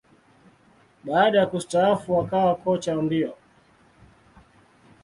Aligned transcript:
Baada 1.03 1.39
ya 1.39 1.45
kustaafu, 1.47 2.21
akawa 2.21 2.55
kocha 2.55 2.95
wa 2.97 3.03
mbio. 3.03 3.37